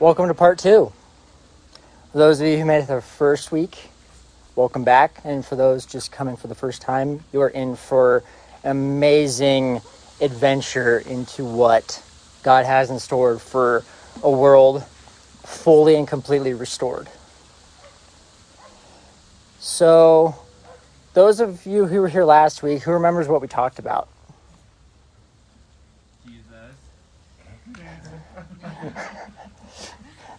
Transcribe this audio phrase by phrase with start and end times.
[0.00, 0.92] Welcome to part two.
[2.12, 3.90] For those of you who made it the first week,
[4.54, 5.20] welcome back.
[5.24, 8.22] And for those just coming for the first time, you are in for
[8.62, 9.80] an amazing
[10.20, 12.00] adventure into what
[12.44, 13.82] God has in store for
[14.22, 14.84] a world
[15.44, 17.08] fully and completely restored.
[19.58, 20.36] So,
[21.14, 24.08] those of you who were here last week, who remembers what we talked about?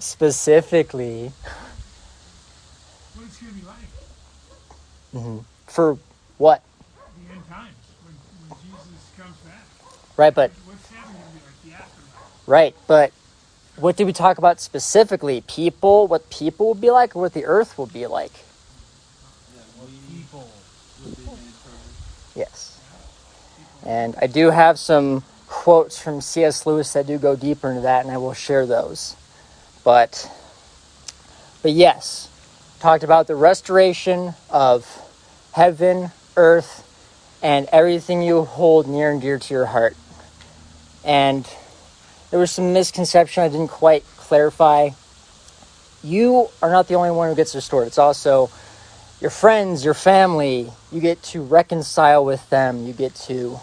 [0.09, 1.31] Specifically,
[3.13, 3.75] What it's going to be like
[5.13, 5.97] mhm, for
[6.39, 6.63] what?
[7.27, 8.15] the end times when,
[8.49, 9.65] when Jesus comes back.
[10.17, 11.61] Right, but What's heaven going to be like?
[11.63, 12.47] The afterlife.
[12.47, 13.11] right, but
[13.75, 15.41] what did we talk about specifically?
[15.47, 18.31] People, what people will be like, or what the earth will be like?
[20.09, 20.49] People.
[22.35, 22.79] Yes.
[23.85, 26.65] And I do have some quotes from C.S.
[26.65, 29.15] Lewis that do go deeper into that, and I will share those.
[29.89, 30.29] But,
[31.63, 32.29] but yes,
[32.79, 34.85] talked about the restoration of
[35.51, 36.85] heaven, earth,
[37.41, 39.97] and everything you hold near and dear to your heart.
[41.03, 41.43] And
[42.29, 44.91] there was some misconception I didn't quite clarify.
[46.03, 47.87] You are not the only one who gets restored.
[47.87, 48.51] It's also
[49.19, 52.85] your friends, your family, you get to reconcile with them.
[52.85, 53.59] You get to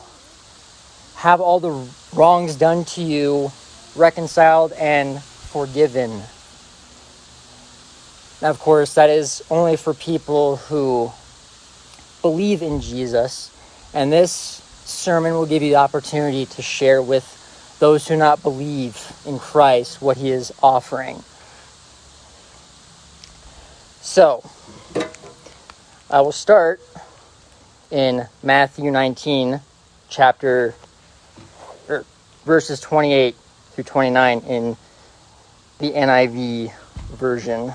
[1.19, 3.53] have all the wrongs done to you
[3.95, 6.23] reconciled and forgiven.
[8.43, 11.11] Now, of course, that is only for people who
[12.23, 13.51] believe in Jesus.
[13.95, 14.33] And this
[14.85, 17.25] sermon will give you the opportunity to share with
[17.79, 21.23] those who not believe in Christ what he is offering.
[24.01, 24.49] So,
[26.11, 26.81] I will start
[27.91, 29.61] in Matthew 19,
[30.09, 30.75] chapter
[31.89, 32.05] er,
[32.45, 33.35] verses 28
[33.73, 34.77] through 29 in
[35.78, 36.72] the NIV
[37.16, 37.72] version.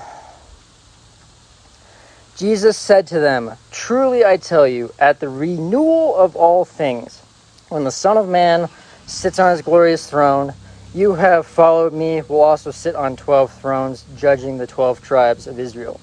[2.36, 7.20] Jesus said to them, Truly I tell you, at the renewal of all things,
[7.68, 8.68] when the Son of Man
[9.06, 10.54] sits on his glorious throne,
[10.94, 15.58] you have followed me, will also sit on twelve thrones, judging the twelve tribes of
[15.58, 16.00] Israel.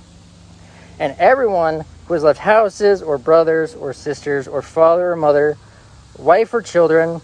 [0.99, 5.57] And everyone who has left houses, or brothers, or sisters, or father or mother,
[6.17, 7.21] wife or children,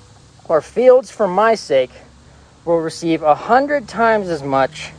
[0.47, 1.91] or fields for my sake,
[2.65, 4.91] will receive a hundred times as much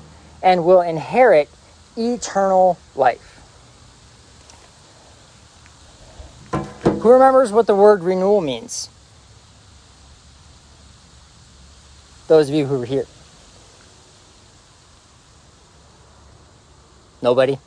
[0.42, 1.48] and will inherit
[1.96, 3.32] eternal life.
[6.52, 8.88] Who remembers what the word renewal means?
[12.28, 13.06] Those of you who were here.
[17.22, 17.58] Nobody?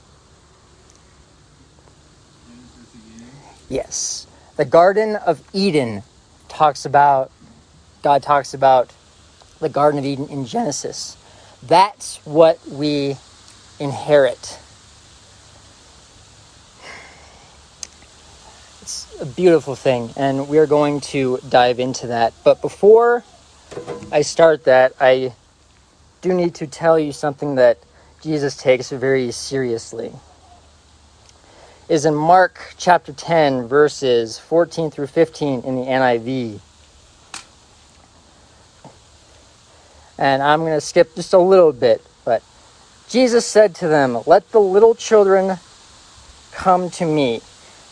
[3.70, 4.28] Yes.
[4.58, 6.04] The Garden of Eden
[6.50, 7.32] talks about,
[8.02, 8.92] God talks about
[9.60, 11.18] the Garden of Eden in Genesis.
[11.64, 13.18] That's what we
[13.80, 14.60] inherit.
[18.82, 22.34] It's a beautiful thing, and we are going to dive into that.
[22.44, 23.24] But before
[24.12, 25.34] I start that, I
[26.22, 27.78] do need to tell you something that
[28.22, 30.12] Jesus takes very seriously.
[31.88, 36.60] Is in Mark chapter 10, verses 14 through 15 in the NIV.
[40.20, 42.44] And I'm going to skip just a little bit, but
[43.08, 45.58] Jesus said to them, Let the little children
[46.52, 47.40] come to me,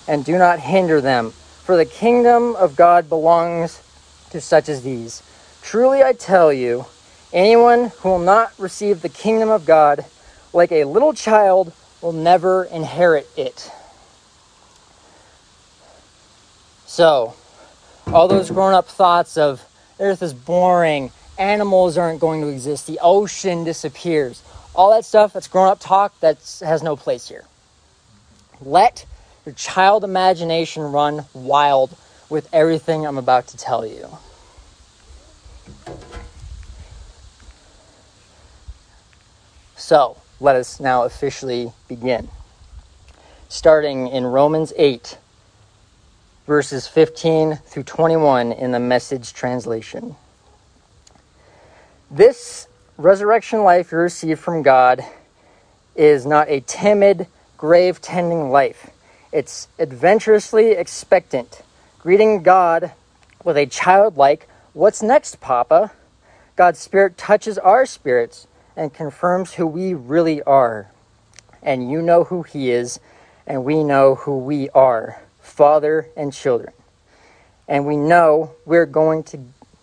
[0.10, 3.82] and do not hinder them, for the kingdom of God belongs
[4.32, 5.24] to such as these.
[5.62, 6.86] Truly I tell you,
[7.32, 10.04] anyone who will not receive the kingdom of God
[10.52, 11.72] like a little child
[12.02, 13.72] will never inherit it.
[16.86, 17.36] So,
[18.08, 19.64] all those grown up thoughts of
[20.00, 24.42] earth is boring, animals aren't going to exist, the ocean disappears,
[24.76, 27.46] all that stuff that's grown up talk that has no place here.
[28.62, 29.06] Let
[29.46, 31.96] your child imagination run wild
[32.30, 34.10] with everything I'm about to tell you.
[39.76, 42.30] So, let us now officially begin.
[43.48, 45.18] Starting in Romans 8,
[46.46, 50.16] verses 15 through 21 in the message translation.
[52.10, 55.04] This resurrection life you receive from God
[55.94, 57.28] is not a timid,
[57.58, 58.92] grave tending life.
[59.34, 61.64] It's adventurously expectant,
[62.00, 62.94] greeting God
[63.44, 65.92] with a childlike, What's next, Papa?
[66.56, 70.92] God's Spirit touches our spirits and confirms who we really are.
[71.62, 73.02] And you know who He is,
[73.46, 76.72] and we know who we are father and children.
[77.68, 79.40] And we know we're going to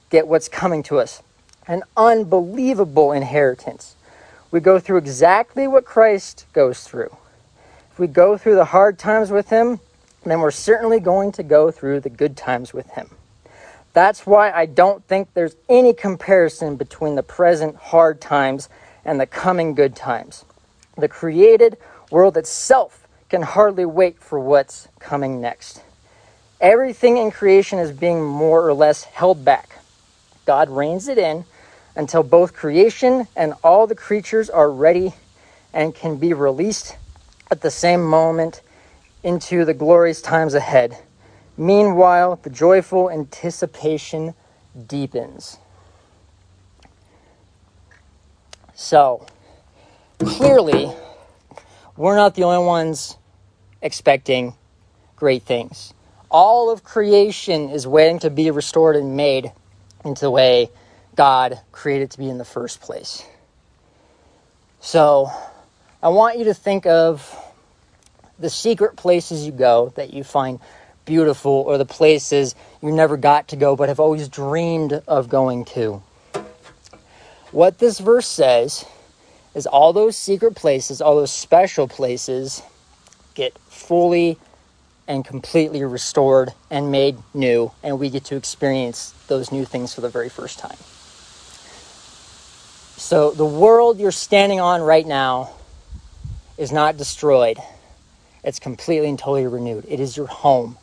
[0.08, 1.23] get what's coming to us
[1.66, 3.96] an unbelievable inheritance.
[4.50, 7.16] we go through exactly what Christ goes through.
[7.90, 9.80] If we go through the hard times with Him,
[10.24, 13.10] then we're certainly going to go through the good times with Him.
[13.92, 18.68] That's why I don't think there's any comparison between the present hard times
[19.04, 20.44] and the coming good times.
[20.96, 21.76] The created
[22.10, 25.82] world itself can hardly wait for what's coming next.
[26.60, 29.78] Everything in creation is being more or less held back.
[30.46, 31.44] God reins it in
[31.96, 35.14] until both creation and all the creatures are ready
[35.72, 36.96] and can be released
[37.50, 38.62] at the same moment
[39.22, 40.96] into the glorious times ahead.
[41.56, 44.34] Meanwhile, the joyful anticipation
[44.86, 45.58] deepens.
[48.74, 49.26] So,
[50.18, 50.92] clearly,
[51.96, 53.16] we're not the only ones
[53.80, 54.54] expecting
[55.14, 55.94] great things.
[56.28, 59.52] All of creation is waiting to be restored and made
[60.04, 60.70] into the way
[61.16, 63.24] God created to be in the first place.
[64.80, 65.30] So,
[66.02, 67.34] I want you to think of
[68.38, 70.60] the secret places you go that you find
[71.04, 75.64] beautiful or the places you never got to go but have always dreamed of going
[75.64, 76.02] to.
[77.52, 78.84] What this verse says
[79.54, 82.62] is all those secret places, all those special places
[83.34, 84.38] get fully
[85.06, 90.00] and completely restored and made new, and we get to experience those new things for
[90.00, 90.76] the very first time.
[93.04, 95.50] So, the world you're standing on right now
[96.56, 97.58] is not destroyed,
[98.42, 99.84] it's completely and totally renewed.
[99.86, 100.78] It is your home.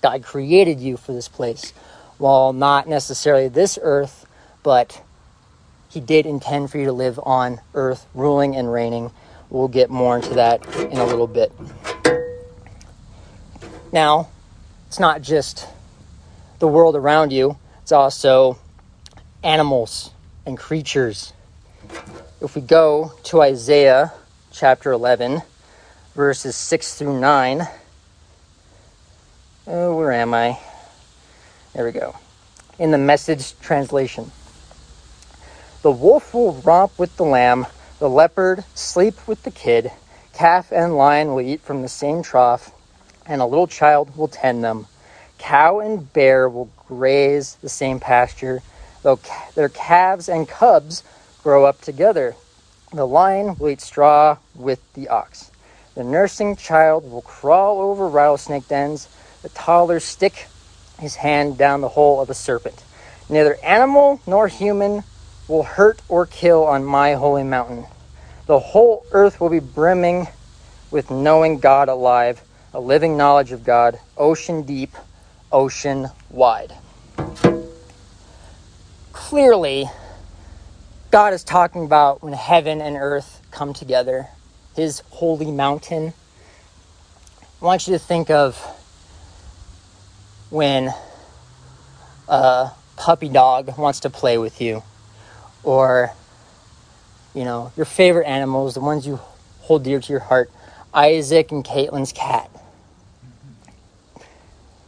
[0.00, 1.72] God created you for this place.
[2.18, 4.26] While not necessarily this earth,
[4.62, 5.02] but
[5.88, 9.10] He did intend for you to live on earth, ruling and reigning.
[9.50, 11.50] We'll get more into that in a little bit.
[13.90, 14.28] Now,
[14.86, 15.66] it's not just
[16.60, 18.56] the world around you, it's also
[19.42, 20.12] animals
[20.46, 21.32] and creatures.
[22.40, 24.12] If we go to Isaiah
[24.52, 25.42] chapter 11,
[26.14, 27.66] verses 6 through 9,
[29.66, 30.58] oh, where am I?
[31.72, 32.16] There we go.
[32.78, 34.30] In the message translation.
[35.82, 37.66] The wolf will romp with the lamb,
[37.98, 39.90] the leopard sleep with the kid,
[40.32, 42.72] calf and lion will eat from the same trough
[43.26, 44.86] and a little child will tend them.
[45.38, 48.62] Cow and bear will graze the same pasture,
[49.02, 49.18] though
[49.54, 51.02] their calves and cubs
[51.46, 52.34] grow up together.
[52.92, 55.52] The lion will eat straw with the ox.
[55.94, 59.08] The nursing child will crawl over rattlesnake dens.
[59.42, 60.48] The toddler stick
[60.98, 62.82] his hand down the hole of a serpent.
[63.28, 65.04] Neither animal nor human
[65.46, 67.86] will hurt or kill on my holy mountain.
[68.46, 70.26] The whole earth will be brimming
[70.90, 72.42] with knowing God alive
[72.74, 74.96] a living knowledge of God, ocean deep,
[75.52, 76.72] ocean wide.
[79.12, 79.88] Clearly,
[81.16, 84.28] God is talking about when heaven and earth come together,
[84.74, 86.12] his holy mountain.
[87.40, 88.58] I want you to think of
[90.50, 90.92] when
[92.28, 94.82] a puppy dog wants to play with you,
[95.62, 96.12] or,
[97.34, 99.18] you know, your favorite animals, the ones you
[99.60, 100.50] hold dear to your heart,
[100.92, 102.50] Isaac and Caitlin's cat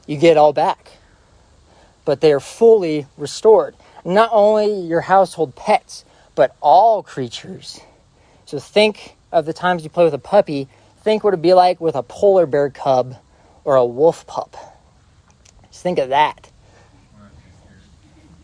[0.06, 0.90] you get all back.
[2.04, 3.74] But they are fully restored.
[4.04, 6.04] Not only your household pets,
[6.38, 7.80] but all creatures.
[8.46, 10.68] So think of the times you play with a puppy.
[11.02, 13.16] Think what it'd be like with a polar bear cub
[13.64, 14.56] or a wolf pup.
[15.68, 16.48] Just think of that.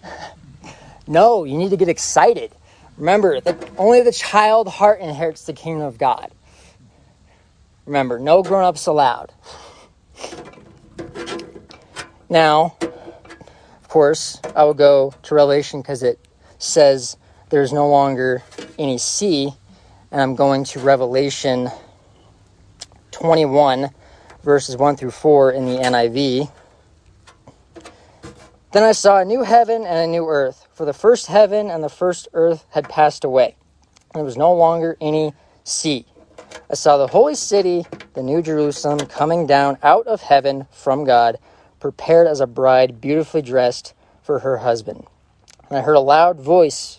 [1.06, 2.50] no, you need to get excited.
[2.98, 6.32] Remember that only the child heart inherits the kingdom of God.
[7.86, 9.32] Remember, no grown ups allowed.
[12.28, 16.18] Now, of course, I will go to Revelation because it
[16.58, 17.18] says
[17.54, 18.42] there's no longer
[18.80, 19.48] any sea,
[20.10, 21.70] and I'm going to Revelation
[23.12, 23.90] 21,
[24.42, 26.50] verses 1 through 4 in the NIV.
[28.72, 31.84] Then I saw a new heaven and a new earth, for the first heaven and
[31.84, 33.54] the first earth had passed away.
[34.12, 35.32] And there was no longer any
[35.62, 36.06] sea.
[36.68, 41.38] I saw the holy city, the new Jerusalem, coming down out of heaven from God
[41.78, 43.94] prepared as a bride beautifully dressed
[44.24, 45.06] for her husband.
[45.68, 46.98] And I heard a loud voice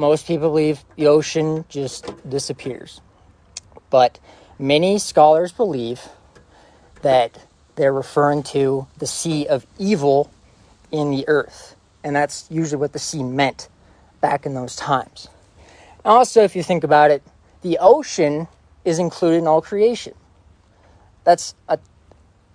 [0.00, 3.02] Most people believe the ocean just disappears.
[3.90, 4.18] But
[4.58, 6.08] many scholars believe
[7.02, 7.44] that
[7.76, 10.32] they're referring to the sea of evil
[10.90, 11.76] in the earth.
[12.02, 13.68] And that's usually what the sea meant
[14.22, 15.28] back in those times.
[16.02, 17.22] Also, if you think about it,
[17.60, 18.48] the ocean
[18.86, 20.14] is included in all creation.
[21.24, 21.78] That's a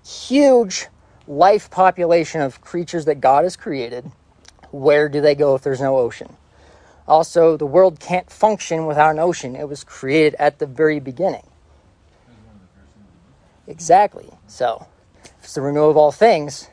[0.04, 0.88] huge
[1.28, 4.12] life population of creatures that God has created.
[4.72, 6.38] Where do they go if there's no ocean?
[7.08, 9.56] Also, the world can't function without an ocean.
[9.56, 11.46] It was created at the very beginning.
[13.68, 14.30] Exactly.
[14.48, 14.88] So,
[15.44, 16.70] it's the renewal of all things,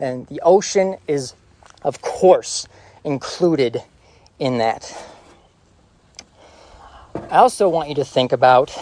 [0.00, 1.34] and the ocean is,
[1.82, 2.66] of course,
[3.04, 3.82] included
[4.38, 4.96] in that.
[7.30, 8.76] I also want you to think about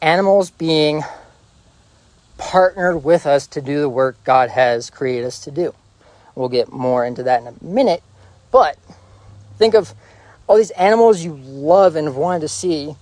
[0.00, 1.02] animals being
[2.36, 5.74] partnered with us to do the work God has created us to do.
[6.34, 8.02] We'll get more into that in a minute,
[8.50, 8.76] but
[9.58, 9.94] think of
[10.46, 12.94] all these animals you love and have wanted to see,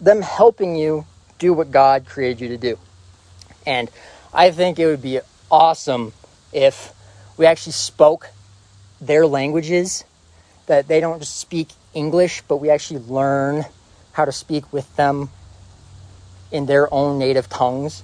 [0.00, 1.04] them helping you
[1.38, 2.78] do what God created you to do.
[3.66, 3.90] And
[4.32, 6.12] I think it would be awesome
[6.52, 6.92] if
[7.36, 8.28] we actually spoke
[9.00, 10.04] their languages,
[10.66, 13.64] that they don't just speak English, but we actually learn
[14.12, 15.28] how to speak with them
[16.50, 18.02] in their own native tongues.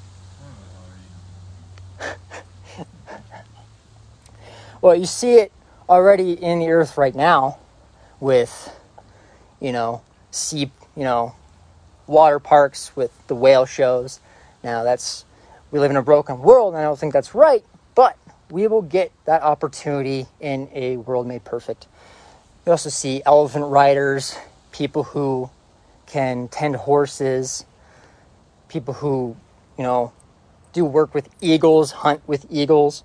[4.80, 5.52] well, you see it
[5.88, 7.58] already in the earth right now
[8.22, 8.72] with,
[9.60, 10.00] you know,
[10.30, 11.34] sea, you know,
[12.06, 14.20] water parks with the whale shows.
[14.62, 15.24] Now that's
[15.72, 17.64] we live in a broken world, and I don't think that's right.
[17.96, 18.16] But
[18.48, 21.88] we will get that opportunity in a world made perfect.
[22.64, 24.38] You also see elephant riders,
[24.70, 25.50] people who
[26.06, 27.64] can tend horses,
[28.68, 29.36] people who,
[29.76, 30.12] you know,
[30.72, 33.02] do work with eagles, hunt with eagles.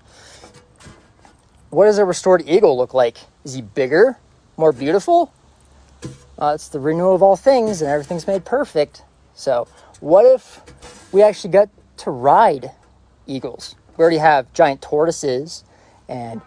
[1.71, 3.17] What does a restored eagle look like?
[3.43, 4.17] Is he bigger,
[4.57, 5.31] more beautiful?
[6.37, 9.03] Uh, it's the renewal of all things, and everything's made perfect.
[9.33, 9.67] So,
[9.99, 10.61] what if
[11.11, 12.71] we actually got to ride
[13.25, 13.75] eagles?
[13.95, 15.63] We already have giant tortoises
[16.09, 16.41] and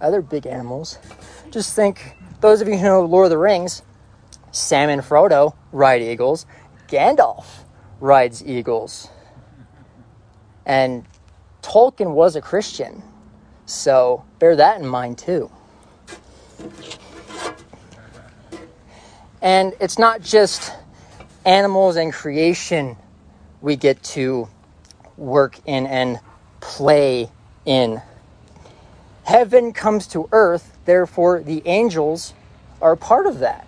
[0.00, 0.98] other big animals.
[1.50, 3.82] Just think, those of you who know Lord of the Rings,
[4.52, 6.46] Sam and Frodo ride eagles.
[6.88, 7.46] Gandalf
[8.00, 9.08] rides eagles.
[10.66, 11.04] And
[11.62, 13.02] Tolkien was a Christian.
[13.66, 15.50] So bear that in mind too.
[19.42, 20.72] And it's not just
[21.44, 22.96] animals and creation
[23.60, 24.48] we get to
[25.16, 26.20] work in and
[26.60, 27.30] play
[27.64, 28.02] in.
[29.24, 32.34] Heaven comes to earth, therefore, the angels
[32.82, 33.66] are part of that.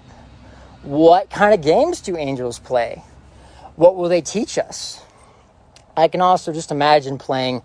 [0.82, 3.02] What kind of games do angels play?
[3.76, 5.02] What will they teach us?
[5.96, 7.62] I can also just imagine playing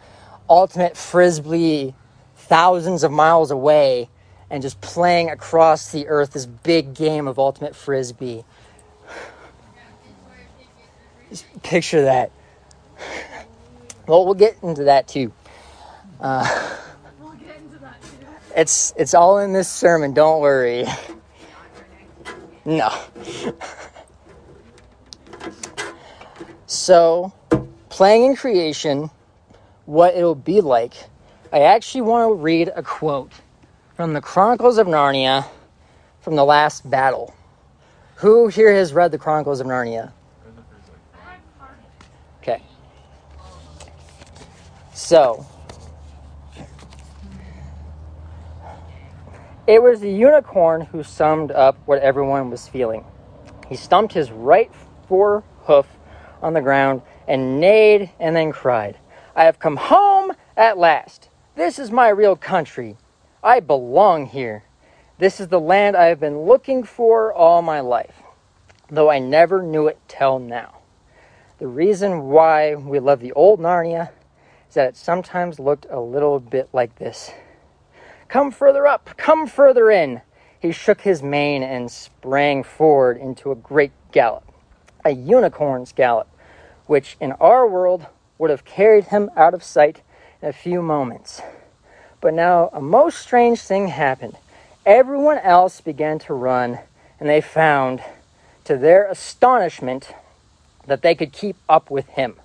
[0.49, 1.95] ultimate frisbee
[2.35, 4.09] thousands of miles away
[4.49, 8.45] and just playing across the earth this big game of ultimate frisbee.
[11.29, 12.31] Just picture that.
[14.07, 15.33] Well, we'll get into that too.
[16.21, 16.77] Uh,
[17.19, 18.25] we'll get into that too.
[18.55, 20.13] it's it's all in this sermon.
[20.13, 20.85] Don't worry.
[22.63, 22.89] No.
[26.67, 27.33] so,
[27.89, 29.09] playing in creation,
[29.85, 30.93] what it'll be like.
[31.53, 33.31] I actually want to read a quote
[33.97, 35.43] from the Chronicles of Narnia
[36.21, 37.33] from the last battle.
[38.17, 40.11] Who here has read the Chronicles of Narnia?
[42.39, 42.61] Okay.
[44.93, 45.43] So,
[49.65, 53.03] it was the unicorn who summed up what everyone was feeling.
[53.67, 54.69] He stumped his right
[55.07, 55.87] fore hoof
[56.43, 58.99] on the ground and neighed and then cried,
[59.35, 61.29] I have come home at last.
[61.55, 62.95] This is my real country.
[63.47, 64.65] I belong here.
[65.19, 68.21] This is the land I have been looking for all my life,
[68.89, 70.79] though I never knew it till now.
[71.57, 74.09] The reason why we love the old Narnia
[74.67, 77.31] is that it sometimes looked a little bit like this.
[78.27, 80.23] Come further up, come further in.
[80.59, 84.43] He shook his mane and sprang forward into a great gallop,
[85.05, 86.27] a unicorn's gallop,
[86.85, 88.07] which in our world
[88.39, 90.01] would have carried him out of sight
[90.41, 91.41] in a few moments.
[92.19, 94.37] But now a most strange thing happened.
[94.85, 96.79] Everyone else began to run,
[97.19, 98.01] and they found,
[98.63, 100.13] to their astonishment,
[100.87, 102.35] that they could keep up with him.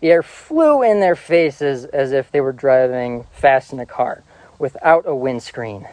[0.00, 4.22] The air flew in their faces as if they were driving fast in a car
[4.58, 5.86] without a windscreen.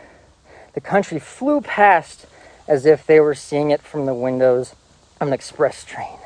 [0.73, 2.25] The country flew past
[2.67, 4.75] as if they were seeing it from the windows
[5.19, 6.17] of an express train.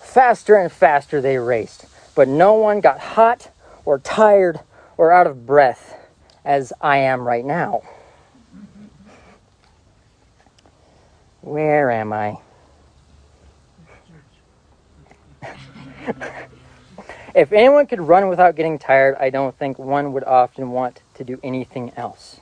[0.00, 3.50] Faster and faster they raced, but no one got hot
[3.84, 4.60] or tired
[4.96, 5.94] or out of breath
[6.46, 7.82] as I am right now.
[11.42, 12.38] Where am I?
[17.34, 21.24] if anyone could run without getting tired, I don't think one would often want to
[21.24, 22.40] do anything else.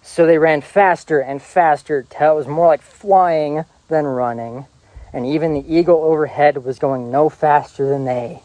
[0.00, 4.66] So they ran faster and faster till it was more like flying than running,
[5.12, 8.42] and even the eagle overhead was going no faster than they.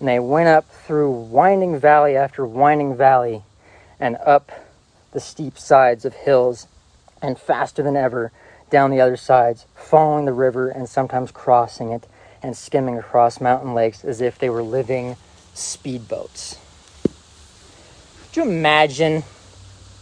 [0.00, 3.42] And they went up through winding valley after winding valley,
[4.02, 4.50] and up
[5.12, 6.66] the steep sides of hills,
[7.22, 8.32] and faster than ever
[8.68, 12.08] down the other sides, following the river and sometimes crossing it
[12.42, 15.14] and skimming across mountain lakes as if they were living
[15.54, 16.58] speedboats.
[18.32, 19.22] Could you imagine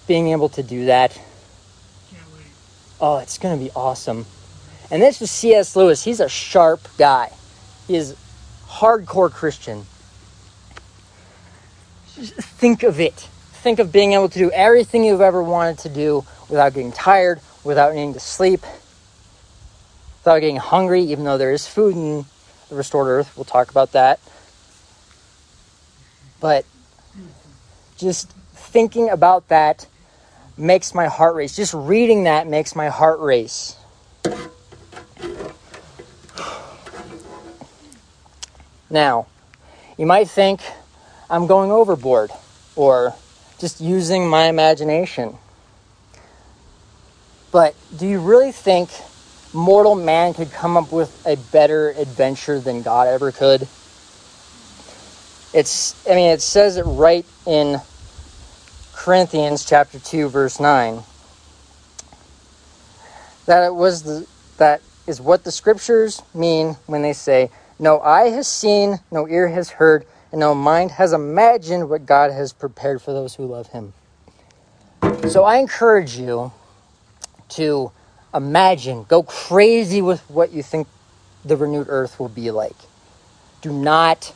[0.07, 1.13] being able to do that?
[1.13, 2.47] Can't wait.
[3.03, 4.25] Oh, it's going to be awesome.
[4.91, 5.77] And this was C.S.
[5.77, 6.05] Lewis.
[6.05, 7.31] He's a sharp guy.
[7.87, 8.17] He is
[8.67, 9.85] hardcore Christian.
[12.15, 13.29] Just think of it.
[13.63, 17.41] Think of being able to do everything you've ever wanted to do without getting tired,
[17.63, 18.63] without needing to sleep,
[20.21, 22.25] without getting hungry, even though there is food in
[22.71, 23.37] the restored earth.
[23.37, 24.19] We'll talk about that.
[26.41, 26.65] But
[27.99, 29.87] just thinking about that
[30.57, 31.55] makes my heart race.
[31.55, 33.77] Just reading that makes my heart race.
[38.89, 39.27] Now,
[39.99, 40.63] you might think
[41.29, 42.31] I'm going overboard
[42.75, 43.15] or
[43.61, 45.37] just using my imagination.
[47.53, 48.91] But do you really think
[49.53, 53.63] mortal man could come up with a better adventure than God ever could?
[55.53, 57.81] It's I mean it says it right in
[58.95, 61.03] Corinthians chapter 2 verse 9
[63.47, 64.27] that it was the
[64.59, 67.51] that is what the scriptures mean when they say
[67.81, 72.33] no eye has seen no ear has heard and no mind has imagined what God
[72.33, 73.93] has prepared for those who love him.
[75.29, 76.53] So I encourage you
[77.51, 77.93] to
[78.35, 80.87] imagine, go crazy with what you think
[81.45, 82.77] the renewed earth will be like.
[83.63, 84.33] Do not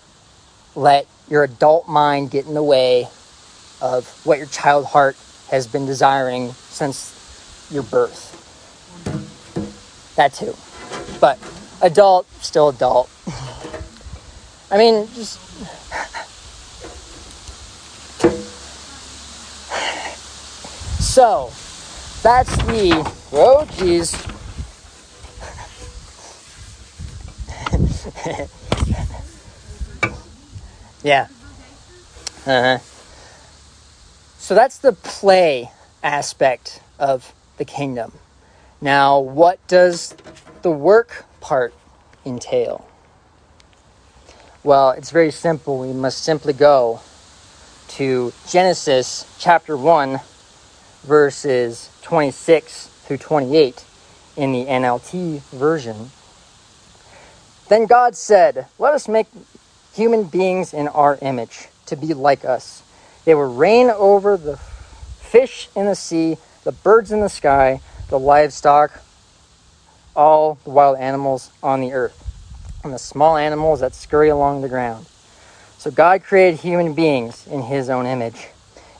[0.74, 3.08] let your adult mind get in the way
[3.80, 5.16] of what your child heart
[5.50, 8.40] has been desiring since your birth.
[10.16, 10.54] That too.
[11.20, 11.38] But
[11.82, 13.10] adult, still adult.
[14.70, 15.43] I mean, just.
[21.14, 21.52] So,
[22.22, 22.90] that's the.
[23.32, 24.12] Oh, geez.
[31.04, 31.28] yeah.
[32.46, 32.78] Uh-huh.
[34.38, 35.70] So that's the play
[36.02, 38.12] aspect of the kingdom.
[38.80, 40.14] Now, what does
[40.62, 41.74] the work part
[42.26, 42.86] entail?
[44.64, 45.80] Well, it's very simple.
[45.80, 47.00] We must simply go
[47.88, 50.20] to Genesis chapter 1,
[51.02, 53.84] verses 26 through 28
[54.38, 56.10] in the NLT version.
[57.68, 59.26] Then God said, Let us make
[59.92, 62.82] human beings in our image to be like us.
[63.26, 68.18] They will reign over the fish in the sea, the birds in the sky, the
[68.18, 69.02] livestock,
[70.16, 72.23] all the wild animals on the earth,
[72.84, 75.06] and the small animals that scurry along the ground.
[75.78, 78.48] So God created human beings in his own image.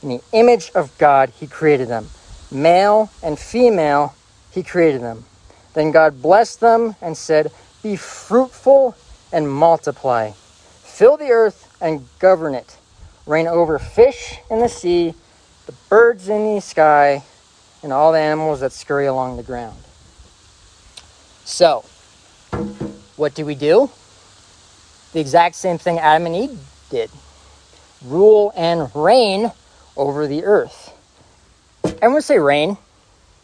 [0.01, 2.07] In the image of God, he created them.
[2.51, 4.15] Male and female,
[4.51, 5.25] he created them.
[5.73, 8.95] Then God blessed them and said, Be fruitful
[9.31, 10.31] and multiply.
[10.31, 12.77] Fill the earth and govern it.
[13.25, 15.13] Reign over fish in the sea,
[15.65, 17.23] the birds in the sky,
[17.83, 19.77] and all the animals that scurry along the ground.
[21.43, 21.83] So,
[23.15, 23.89] what do we do?
[25.13, 27.09] The exact same thing Adam and Eve did
[28.03, 29.51] rule and reign
[29.97, 30.91] over the earth.
[31.83, 32.77] Everyone say rain.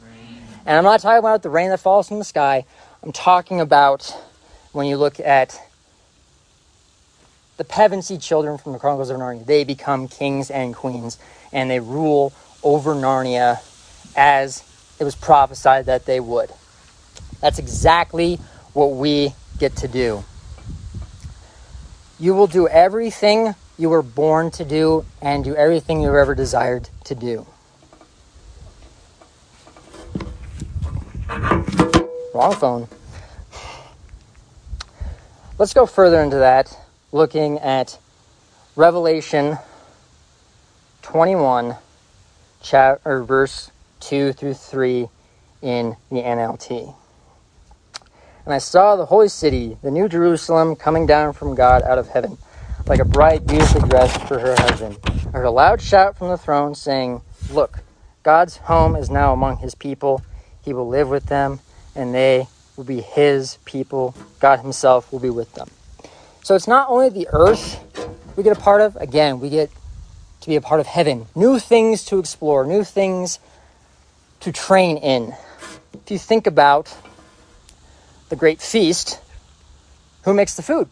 [0.03, 0.43] Rain.
[0.65, 2.65] And I'm not talking about the rain that falls from the sky.
[3.03, 4.15] I'm talking about
[4.71, 5.59] when you look at
[7.57, 9.45] the Pevensey children from the Chronicles of Narnia.
[9.45, 11.17] They become kings and queens,
[11.51, 13.59] and they rule over Narnia
[14.15, 14.63] as
[14.99, 16.49] it was prophesied that they would.
[17.39, 18.39] That's exactly
[18.73, 20.23] what we get to do.
[22.19, 26.89] You will do everything you were born to do and do everything you've ever desired
[27.03, 27.45] to do.
[32.33, 32.87] Wrong phone.
[35.59, 36.75] Let's go further into that,
[37.11, 37.99] looking at
[38.75, 39.59] Revelation
[41.03, 41.75] 21,
[42.63, 43.69] chapter, verse
[43.99, 45.07] 2 through 3
[45.61, 46.95] in the NLT.
[48.51, 52.09] And I saw the holy city, the new Jerusalem, coming down from God out of
[52.09, 52.37] heaven,
[52.85, 54.97] like a bride beautifully dressed for her husband.
[55.07, 57.79] I heard a loud shout from the throne saying, Look,
[58.23, 60.21] God's home is now among his people.
[60.61, 61.61] He will live with them,
[61.95, 64.13] and they will be his people.
[64.41, 65.69] God himself will be with them.
[66.43, 67.79] So it's not only the earth
[68.35, 69.71] we get a part of, again, we get
[70.41, 71.27] to be a part of heaven.
[71.35, 73.39] New things to explore, new things
[74.41, 75.35] to train in.
[75.93, 76.93] If you think about
[78.31, 79.19] the great feast,
[80.23, 80.89] who makes the food?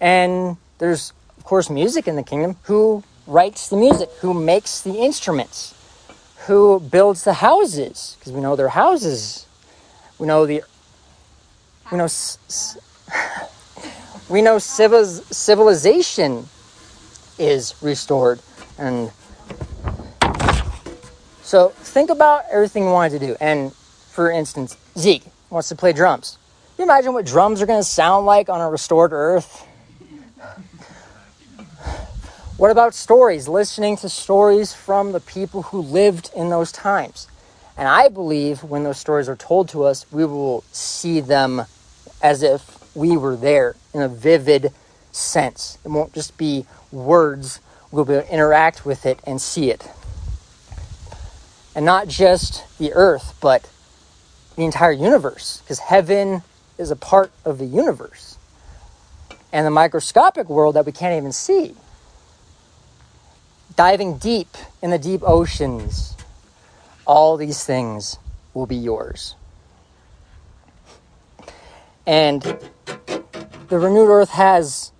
[0.00, 2.56] and there's, of course, music in the kingdom.
[2.64, 4.10] Who writes the music?
[4.20, 5.74] Who makes the instruments?
[6.46, 8.16] Who builds the houses?
[8.18, 9.46] Because we know they're houses.
[10.18, 10.62] We know the.
[11.92, 12.08] We know.
[14.26, 16.48] We know civilization
[17.38, 18.40] is restored,
[18.78, 19.10] and
[21.54, 23.36] so think about everything you wanted to do.
[23.40, 26.36] And for instance, Zeke wants to play drums.
[26.74, 29.64] Can you imagine what drums are going to sound like on a restored Earth?
[32.56, 33.46] What about stories?
[33.46, 37.28] Listening to stories from the people who lived in those times.
[37.76, 41.66] And I believe when those stories are told to us, we will see them
[42.20, 44.72] as if we were there in a vivid
[45.12, 45.78] sense.
[45.84, 47.60] It won't just be words,
[47.92, 49.88] we'll be able to interact with it and see it.
[51.74, 53.68] And not just the earth, but
[54.56, 56.42] the entire universe, because heaven
[56.78, 58.38] is a part of the universe.
[59.52, 61.74] And the microscopic world that we can't even see
[63.76, 66.16] diving deep in the deep oceans,
[67.06, 68.18] all these things
[68.52, 69.34] will be yours.
[72.06, 72.42] And
[73.68, 74.92] the renewed earth has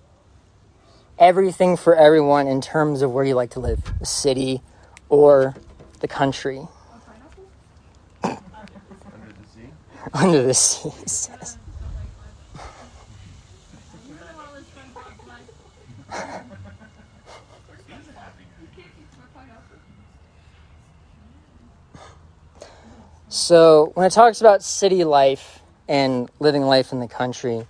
[1.17, 4.61] everything for everyone in terms of where you like to live the city
[5.07, 5.55] or
[5.99, 6.67] the country.
[8.23, 8.43] Under the
[9.53, 9.69] sea?
[10.13, 10.91] Under the sea,
[23.27, 27.67] So, when it talks about city life and living life in the country,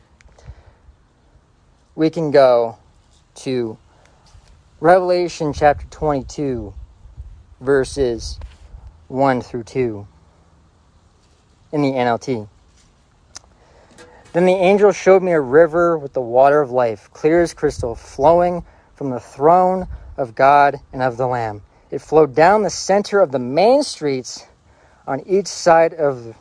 [1.96, 2.78] we can go
[3.36, 3.78] to
[4.80, 6.72] Revelation chapter 22,
[7.65, 8.39] verses
[9.08, 10.08] 1 through 2
[11.71, 12.47] in the NLT.
[14.34, 17.95] Then the angel showed me a river with the water of life, clear as crystal,
[17.95, 21.62] flowing from the throne of God and of the Lamb.
[21.89, 24.45] It flowed down the center of the main streets
[25.08, 26.36] on each side of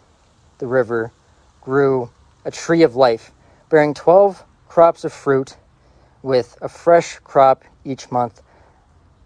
[0.59, 1.13] the river
[1.61, 2.11] grew
[2.45, 3.33] a tree of life,
[3.69, 5.57] bearing twelve crops of fruit,
[6.23, 8.43] with a fresh crop each month.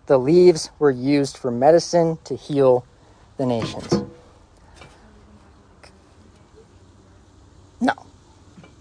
[0.08, 2.86] The leaves were used for medicine to heal
[3.36, 3.92] the nations.
[7.78, 7.92] No.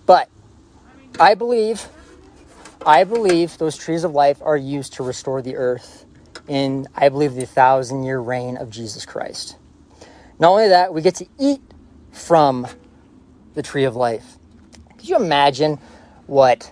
[0.06, 0.30] But
[1.20, 1.86] I believe
[2.86, 6.06] I believe those trees of life are used to restore the earth
[6.48, 9.58] in I believe the thousand year reign of Jesus Christ.
[10.40, 11.62] Not only that, we get to eat
[12.14, 12.66] from
[13.54, 14.38] the tree of life.
[14.98, 15.78] Could you imagine
[16.26, 16.72] what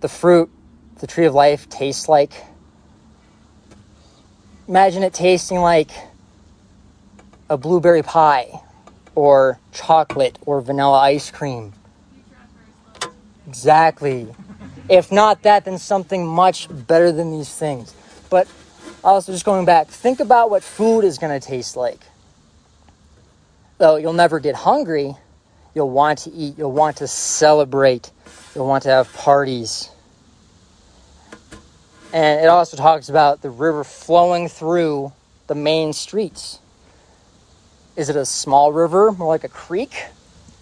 [0.00, 0.50] the fruit,
[0.98, 2.51] the tree of life, tastes like?
[4.72, 5.90] Imagine it tasting like
[7.50, 8.58] a blueberry pie
[9.14, 11.74] or chocolate or vanilla ice cream.
[13.46, 14.26] Exactly.
[14.88, 17.94] If not that, then something much better than these things.
[18.30, 18.48] But
[19.04, 22.00] also, just going back, think about what food is going to taste like
[23.76, 25.14] though you'll never get hungry,
[25.74, 28.10] you'll want to eat, you'll want to celebrate,
[28.54, 29.90] you'll want to have parties.
[32.12, 35.12] And it also talks about the river flowing through
[35.46, 36.58] the main streets.
[37.96, 39.94] Is it a small river, more like a creek,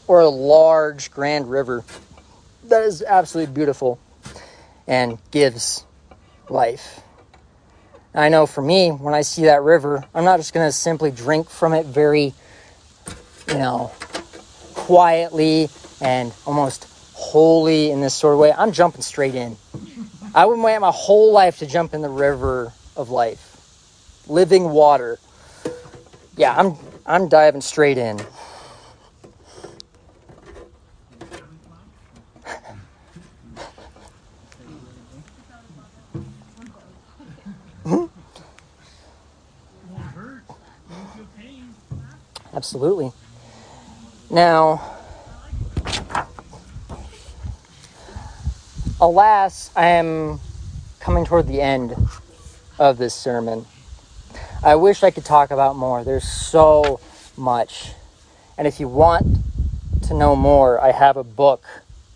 [0.07, 1.85] or a large, grand river?
[2.65, 3.99] That is absolutely beautiful
[4.87, 5.85] and gives
[6.49, 7.01] life.
[8.15, 11.11] I know for me, when I see that river, I'm not just going to simply
[11.11, 12.35] drink from it very
[13.51, 13.91] you know,
[14.75, 15.69] quietly
[16.01, 19.57] and almost holy in this sort of way, I'm jumping straight in.
[20.35, 25.19] I would wait my whole life to jump in the river of life, living water.
[26.37, 28.21] Yeah, I'm I'm diving straight in.
[42.55, 43.13] Absolutely.
[44.31, 45.00] Now,
[49.01, 50.41] alas, I am
[50.99, 51.95] coming toward the end
[52.79, 53.65] of this sermon.
[54.63, 56.05] I wish I could talk about more.
[56.05, 57.01] There's so
[57.37, 57.93] much.
[58.59, 59.39] And if you want
[60.03, 61.65] to know more, I have a book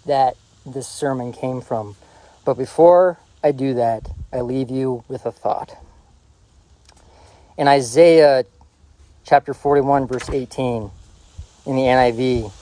[0.04, 1.96] that this sermon came from.
[2.44, 5.74] But before I do that, I leave you with a thought.
[7.56, 8.44] In Isaiah
[9.24, 10.90] chapter 41, verse 18
[11.64, 12.52] in the NIV.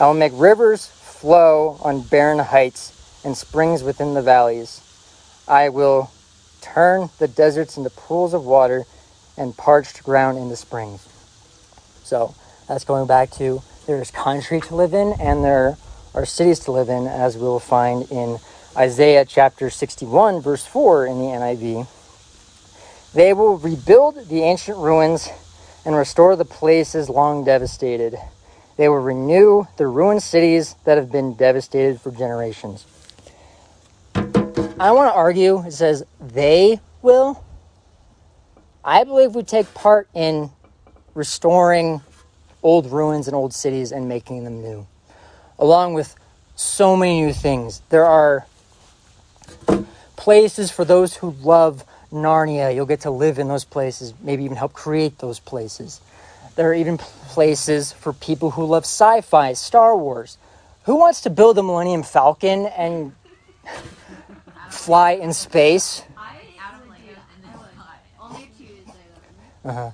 [0.00, 2.91] I will make rivers flow on barren heights
[3.24, 4.80] and springs within the valleys.
[5.46, 6.10] I will
[6.60, 8.84] turn the deserts into pools of water
[9.36, 11.08] and parched ground into springs.
[12.04, 12.34] So
[12.68, 15.76] that's going back to there's country to live in and there
[16.14, 18.38] are cities to live in, as we'll find in
[18.76, 21.86] Isaiah chapter 61, verse 4 in the NIV.
[23.14, 25.28] They will rebuild the ancient ruins
[25.84, 28.16] and restore the places long devastated.
[28.76, 32.86] They will renew the ruined cities that have been devastated for generations.
[34.82, 37.44] I want to argue, it says they will.
[38.84, 40.50] I believe we take part in
[41.14, 42.00] restoring
[42.64, 44.88] old ruins and old cities and making them new,
[45.56, 46.16] along with
[46.56, 47.80] so many new things.
[47.90, 48.44] There are
[50.16, 52.74] places for those who love Narnia.
[52.74, 56.00] You'll get to live in those places, maybe even help create those places.
[56.56, 60.38] There are even places for people who love sci fi, Star Wars.
[60.86, 63.12] Who wants to build a Millennium Falcon and
[64.72, 66.02] fly in space?
[69.64, 69.90] Uh-huh.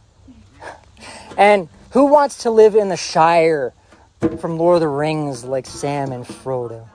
[1.37, 3.75] And who wants to live in the Shire
[4.41, 6.89] from Lord of the Rings like Sam and Frodo?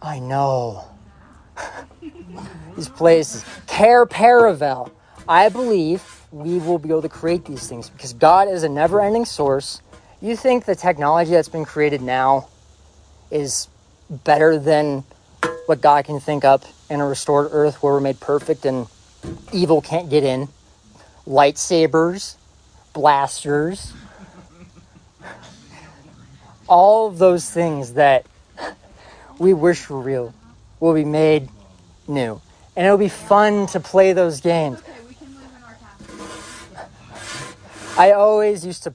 [0.00, 0.84] I know.
[2.76, 3.44] these places.
[3.66, 4.90] Cair Paravel.
[5.28, 9.00] I believe we will be able to create these things because God is a never
[9.00, 9.80] ending source.
[10.20, 12.48] You think the technology that's been created now
[13.30, 13.68] is
[14.10, 15.04] better than
[15.66, 18.86] what God can think up in a restored earth where we're made perfect and
[19.52, 20.48] evil can't get in?
[21.26, 22.36] Lightsabers,
[22.92, 23.92] blasters,
[26.68, 28.26] all of those things that
[29.38, 30.34] we wish were real
[30.80, 31.48] will be made
[32.08, 32.40] new.
[32.76, 34.82] And it'll be fun to play those games.
[37.96, 38.94] I always used to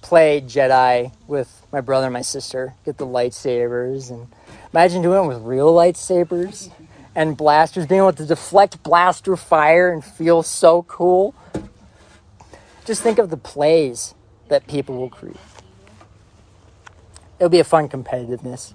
[0.00, 4.28] play Jedi with my brother and my sister, get the lightsabers, and
[4.72, 6.70] imagine doing it with real lightsabers
[7.14, 11.34] and blasters, being able to deflect blaster fire and feel so cool.
[12.84, 14.14] Just think of the plays
[14.48, 15.36] that people will create.
[17.38, 18.74] It'll be a fun competitiveness.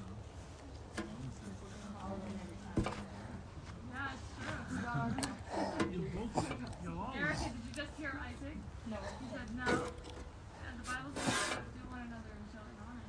[7.15, 8.58] Erica, did you just hear Isaac?
[8.89, 8.97] No.
[9.19, 9.63] He said no.
[10.65, 13.05] And the Bible says to do one another and show it honor.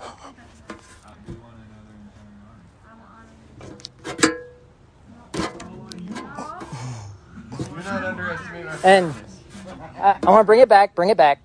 [0.00, 0.78] I think that's it.
[1.06, 2.58] Outdo one another and turn on.
[2.86, 3.74] I will honor you.
[7.58, 7.74] No.
[7.74, 9.14] You're not underestimating our And
[10.00, 11.42] I, I want to bring it back, bring it back.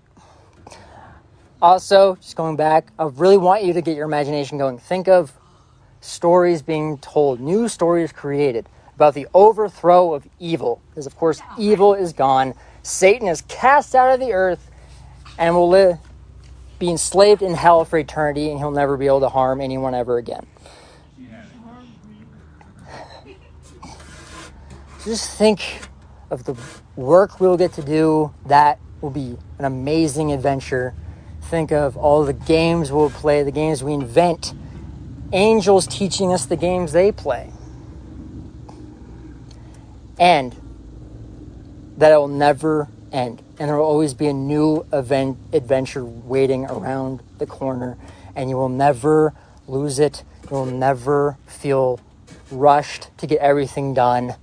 [1.61, 4.77] Also, just going back, I really want you to get your imagination going.
[4.77, 5.33] Think of
[5.99, 10.81] stories being told, new stories created about the overthrow of evil.
[10.89, 12.53] Because, of course, evil is gone.
[12.81, 14.71] Satan is cast out of the earth
[15.37, 15.97] and will live,
[16.79, 20.17] be enslaved in hell for eternity, and he'll never be able to harm anyone ever
[20.17, 20.45] again.
[25.03, 25.81] Just think
[26.33, 26.55] of the
[26.95, 28.33] work we'll get to do.
[28.47, 30.93] That will be an amazing adventure.
[31.41, 34.53] Think of all the games we'll play, the games we invent,
[35.31, 37.51] angels teaching us the games they play.
[40.19, 40.55] And
[41.97, 43.41] that it will never end.
[43.59, 47.97] And there will always be a new event adventure waiting around the corner.
[48.35, 49.33] And you will never
[49.67, 50.23] lose it.
[50.49, 51.99] You will never feel
[52.51, 54.35] rushed to get everything done.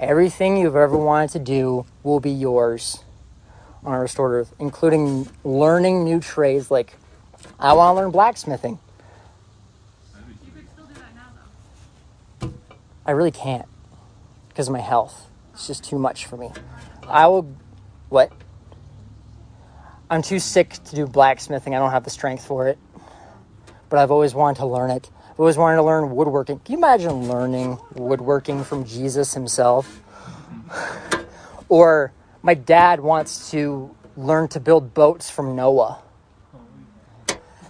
[0.00, 3.02] Everything you've ever wanted to do will be yours
[3.84, 6.94] on earth, including learning new trades like
[7.58, 8.78] I want to learn blacksmithing.
[10.44, 11.30] You could still do that now,
[12.40, 12.52] though.
[13.04, 13.66] I really can't
[14.48, 15.26] because of my health.
[15.52, 16.50] It's just too much for me.
[17.08, 17.52] I will.
[18.08, 18.30] What?
[20.10, 21.74] I'm too sick to do blacksmithing.
[21.74, 22.78] I don't have the strength for it.
[23.88, 25.10] But I've always wanted to learn it.
[25.38, 26.58] I've always wanted to learn woodworking.
[26.58, 30.02] Can you imagine learning woodworking from Jesus himself?
[31.68, 32.10] or
[32.42, 36.02] my dad wants to learn to build boats from Noah.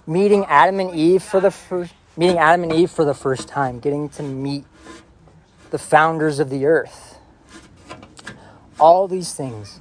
[0.07, 3.79] Meeting Adam and Eve for the first meeting Adam and Eve for the first time,
[3.79, 4.65] getting to meet
[5.69, 7.19] the founders of the earth.
[8.79, 9.79] All these things.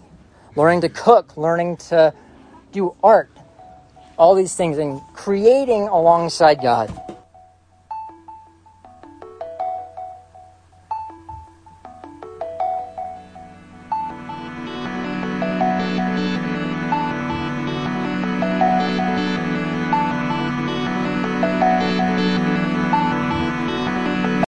[0.57, 2.13] Learning to cook, learning to
[2.71, 3.31] do art.
[4.19, 6.93] All these things and creating alongside God.